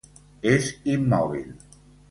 [0.53, 1.57] És immòbil.